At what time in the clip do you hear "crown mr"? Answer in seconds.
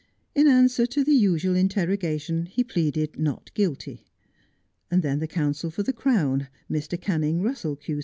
5.93-6.99